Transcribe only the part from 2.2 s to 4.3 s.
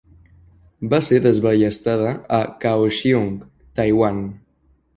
a Kaohsiung, Taiwan.